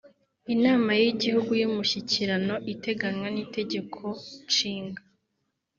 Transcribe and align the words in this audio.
Inama 0.53 0.89
y’igihugu 1.01 1.51
y’Umushyikirano 1.61 2.55
iteganywa 2.73 3.27
n’Itegeko 3.35 4.01
Nshinga 4.47 5.01